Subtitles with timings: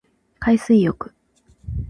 [0.39, 1.13] 海水浴